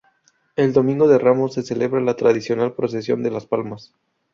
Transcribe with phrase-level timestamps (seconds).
[0.55, 3.93] El Domingo de Ramos se celebra la tradicional Procesión de las Palmas.